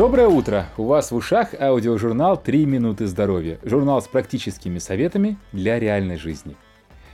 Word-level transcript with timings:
Доброе 0.00 0.28
утро! 0.28 0.66
У 0.78 0.84
вас 0.84 1.10
в 1.10 1.14
ушах 1.14 1.52
аудиожурнал 1.60 2.38
«Три 2.38 2.64
минуты 2.64 3.06
здоровья». 3.06 3.58
Журнал 3.62 4.00
с 4.00 4.08
практическими 4.08 4.78
советами 4.78 5.36
для 5.52 5.78
реальной 5.78 6.16
жизни. 6.16 6.56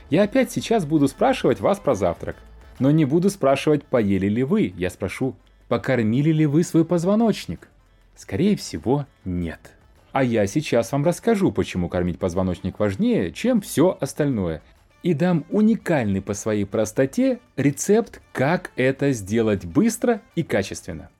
Я 0.09 0.23
опять 0.23 0.53
сейчас 0.53 0.87
буду 0.87 1.09
спрашивать 1.09 1.59
вас 1.59 1.81
про 1.81 1.97
завтрак. 1.97 2.37
Но 2.79 2.93
не 2.93 3.05
буду 3.05 3.29
спрашивать, 3.29 3.83
поели 3.83 4.29
ли 4.29 4.45
вы. 4.45 4.73
Я 4.77 4.91
спрошу, 4.91 5.35
покормили 5.67 6.31
ли 6.31 6.47
вы 6.47 6.63
свой 6.63 6.85
позвоночник? 6.85 7.69
Скорее 8.15 8.55
всего, 8.57 9.05
нет. 9.25 9.73
А 10.13 10.23
я 10.23 10.47
сейчас 10.47 10.93
вам 10.93 11.05
расскажу, 11.05 11.51
почему 11.51 11.89
кормить 11.89 12.21
позвоночник 12.21 12.79
важнее, 12.79 13.33
чем 13.33 13.63
все 13.63 13.99
остальное. 14.01 14.63
И 15.03 15.13
дам 15.13 15.45
уникальный 15.51 16.23
по 16.23 16.35
своей 16.35 16.65
простоте 16.65 17.41
рецепт, 17.57 18.23
как 18.33 18.71
это 18.77 19.11
сделать 19.11 19.65
быстро 19.65 20.21
и 20.37 20.45
качественно. 20.45 21.11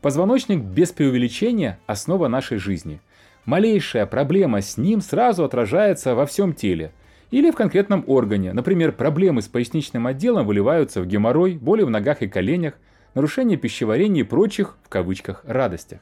Позвоночник 0.00 0.60
без 0.62 0.92
преувеличения– 0.92 1.80
основа 1.86 2.28
нашей 2.28 2.58
жизни. 2.58 3.00
Малейшая 3.44 4.06
проблема 4.06 4.60
с 4.60 4.76
ним 4.76 5.00
сразу 5.00 5.42
отражается 5.42 6.14
во 6.14 6.24
всем 6.24 6.52
теле 6.54 6.92
или 7.32 7.50
в 7.50 7.56
конкретном 7.56 8.04
органе. 8.06 8.52
Например, 8.52 8.92
проблемы 8.92 9.42
с 9.42 9.48
поясничным 9.48 10.06
отделом 10.06 10.46
выливаются 10.46 11.02
в 11.02 11.06
геморрой, 11.06 11.54
боли 11.54 11.82
в 11.82 11.90
ногах 11.90 12.22
и 12.22 12.28
коленях, 12.28 12.74
нарушение 13.14 13.58
пищеварения 13.58 14.22
и 14.22 14.26
прочих, 14.26 14.76
в 14.84 14.88
кавычках, 14.88 15.42
радостях. 15.44 15.98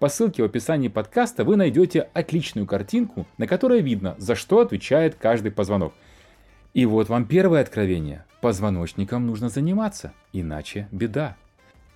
По 0.00 0.08
ссылке 0.08 0.42
в 0.42 0.46
описании 0.46 0.88
подкаста 0.88 1.44
вы 1.44 1.56
найдете 1.56 2.10
отличную 2.12 2.66
картинку, 2.66 3.26
на 3.38 3.46
которой 3.46 3.80
видно, 3.80 4.16
за 4.18 4.34
что 4.34 4.60
отвечает 4.60 5.14
каждый 5.14 5.50
позвонок. 5.50 5.94
И 6.74 6.84
вот 6.84 7.08
вам 7.08 7.24
первое 7.24 7.62
откровение. 7.62 8.26
Позвоночником 8.42 9.26
нужно 9.26 9.48
заниматься, 9.48 10.12
иначе 10.32 10.88
беда. 10.92 11.36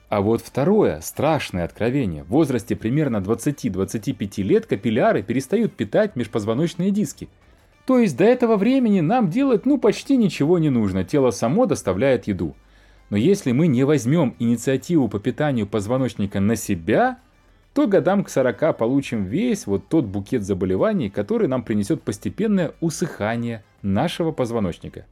А 0.08 0.22
вот 0.22 0.40
второе, 0.40 1.00
страшное 1.02 1.64
откровение. 1.64 2.24
В 2.24 2.28
возрасте 2.28 2.74
примерно 2.74 3.18
20-25 3.18 4.42
лет 4.42 4.64
капилляры 4.64 5.22
перестают 5.22 5.74
питать 5.74 6.16
межпозвоночные 6.16 6.90
диски. 6.90 7.28
То 7.86 7.98
есть 7.98 8.16
до 8.16 8.24
этого 8.24 8.56
времени 8.56 9.00
нам 9.00 9.28
делать 9.28 9.66
ну 9.66 9.78
почти 9.78 10.16
ничего 10.16 10.58
не 10.58 10.70
нужно, 10.70 11.04
тело 11.04 11.30
само 11.30 11.66
доставляет 11.66 12.26
еду. 12.26 12.56
Но 13.10 13.16
если 13.16 13.52
мы 13.52 13.66
не 13.66 13.84
возьмем 13.84 14.34
инициативу 14.38 15.08
по 15.08 15.18
питанию 15.18 15.66
позвоночника 15.66 16.40
на 16.40 16.56
себя, 16.56 17.18
то 17.74 17.86
годам 17.86 18.24
к 18.24 18.30
40 18.30 18.76
получим 18.76 19.24
весь 19.24 19.66
вот 19.66 19.88
тот 19.88 20.06
букет 20.06 20.42
заболеваний, 20.42 21.10
который 21.10 21.48
нам 21.48 21.62
принесет 21.62 22.02
постепенное 22.02 22.72
усыхание 22.80 23.62
нашего 23.82 24.32
позвоночника. 24.32 25.04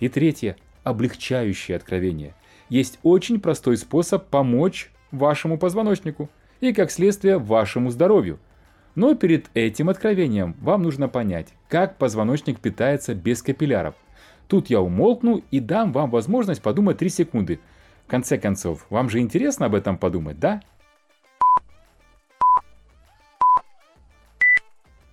И 0.00 0.08
третье, 0.08 0.56
облегчающее 0.82 1.76
откровение 1.76 2.34
есть 2.70 2.98
очень 3.02 3.40
простой 3.40 3.76
способ 3.76 4.26
помочь 4.28 4.90
вашему 5.10 5.58
позвоночнику 5.58 6.30
и, 6.60 6.72
как 6.72 6.90
следствие, 6.90 7.38
вашему 7.38 7.90
здоровью. 7.90 8.38
Но 8.94 9.14
перед 9.14 9.50
этим 9.54 9.88
откровением 9.88 10.56
вам 10.60 10.82
нужно 10.82 11.08
понять, 11.08 11.48
как 11.68 11.98
позвоночник 11.98 12.60
питается 12.60 13.14
без 13.14 13.42
капилляров. 13.42 13.94
Тут 14.48 14.70
я 14.70 14.80
умолкну 14.80 15.42
и 15.50 15.60
дам 15.60 15.92
вам 15.92 16.10
возможность 16.10 16.62
подумать 16.62 16.98
3 16.98 17.08
секунды. 17.08 17.60
В 18.06 18.10
конце 18.10 18.38
концов, 18.38 18.86
вам 18.90 19.08
же 19.08 19.20
интересно 19.20 19.66
об 19.66 19.74
этом 19.74 19.96
подумать, 19.96 20.40
да? 20.40 20.60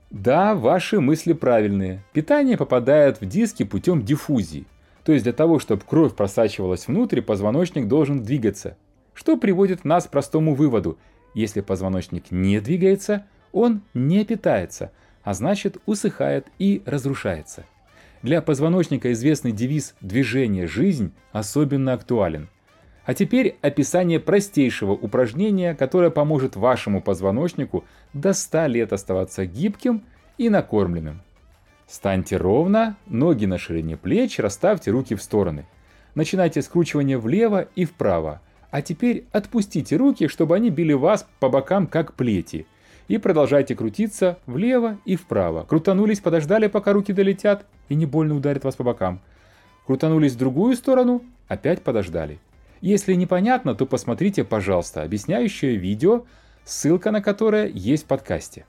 Да, 0.10 0.56
ваши 0.56 1.00
мысли 1.00 1.34
правильные. 1.34 2.02
Питание 2.14 2.58
попадает 2.58 3.22
в 3.22 3.26
диски 3.26 3.64
путем 3.64 4.02
диффузии. 4.02 4.66
То 5.08 5.14
есть 5.14 5.24
для 5.24 5.32
того, 5.32 5.58
чтобы 5.60 5.84
кровь 5.88 6.16
просачивалась 6.16 6.90
внутрь, 6.90 7.22
позвоночник 7.22 7.88
должен 7.88 8.24
двигаться. 8.24 8.76
Что 9.14 9.38
приводит 9.38 9.86
нас 9.86 10.04
к 10.04 10.10
простому 10.10 10.54
выводу. 10.54 10.98
Если 11.34 11.62
позвоночник 11.62 12.30
не 12.30 12.60
двигается, 12.60 13.26
он 13.54 13.84
не 13.94 14.26
питается, 14.26 14.92
а 15.24 15.34
значит 15.34 15.78
усыхает 15.86 16.48
и 16.60 16.84
разрушается. 16.86 17.64
Для 18.22 18.42
позвоночника 18.42 19.14
известный 19.14 19.54
девиз 19.54 19.96
«движение– 20.02 20.68
жизнь» 20.68 21.14
особенно 21.32 21.94
актуален. 21.94 22.50
А 23.06 23.14
теперь 23.14 23.58
описание 23.62 24.20
простейшего 24.20 24.92
упражнения, 24.92 25.74
которое 25.74 26.10
поможет 26.10 26.58
вашему 26.58 27.02
позвоночнику 27.02 27.86
до 28.12 28.34
100 28.34 28.66
лет 28.66 28.92
оставаться 28.92 29.46
гибким 29.46 30.04
и 30.38 30.50
накормленным. 30.50 31.22
Станьте 31.88 32.36
ровно, 32.36 32.98
ноги 33.08 33.46
на 33.46 33.58
ширине 33.58 33.96
плеч, 33.96 34.40
расставьте 34.40 34.92
руки 34.92 35.16
в 35.16 35.24
стороны. 35.24 35.66
Начинайте 36.16 36.62
скручивание 36.62 37.18
влево 37.18 37.68
и 37.76 37.86
вправо. 37.86 38.42
А 38.72 38.82
теперь 38.82 39.26
отпустите 39.32 39.96
руки, 39.96 40.28
чтобы 40.28 40.56
они 40.56 40.70
били 40.70 40.92
вас 40.92 41.26
по 41.40 41.48
бокам, 41.48 41.88
как 41.88 42.14
плети. 42.14 42.68
И 43.08 43.18
продолжайте 43.18 43.74
крутиться 43.74 44.38
влево 44.46 44.98
и 45.06 45.16
вправо. 45.16 45.64
Крутанулись, 45.64 46.20
подождали, 46.20 46.68
пока 46.68 46.92
руки 46.92 47.14
долетят 47.14 47.66
и 47.88 47.96
не 47.96 48.06
больно 48.06 48.36
ударят 48.36 48.66
вас 48.66 48.76
по 48.76 48.84
бокам. 48.84 49.22
Крутанулись 49.86 50.34
в 50.34 50.38
другую 50.38 50.76
сторону, 50.76 51.24
опять 51.48 51.82
подождали. 51.82 52.40
Если 52.82 53.14
непонятно, 53.14 53.76
то 53.76 53.86
посмотрите, 53.86 54.44
пожалуйста, 54.44 55.04
объясняющее 55.04 55.78
видео, 55.78 56.26
ссылка 56.66 57.12
на 57.12 57.22
которое 57.22 57.68
есть 57.68 58.04
в 58.04 58.08
подкасте. 58.08 58.66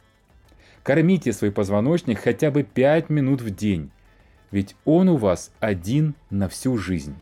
Кормите 0.88 1.34
свой 1.34 1.52
позвоночник 1.52 2.18
хотя 2.18 2.50
бы 2.50 2.62
5 2.62 3.10
минут 3.10 3.42
в 3.42 3.54
день, 3.54 3.90
ведь 4.50 4.74
он 4.86 5.10
у 5.10 5.18
вас 5.18 5.52
один 5.60 6.14
на 6.30 6.48
всю 6.48 6.78
жизнь. 6.78 7.14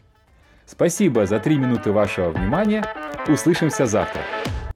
Спасибо 0.66 1.26
за 1.26 1.40
3 1.40 1.58
минуты 1.58 1.90
вашего 1.90 2.30
внимания. 2.30 2.86
Услышимся 3.26 3.86
завтра. 3.86 4.22